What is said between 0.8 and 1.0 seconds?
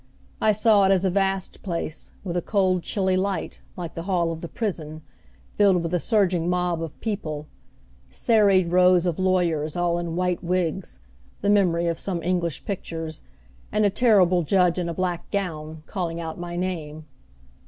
it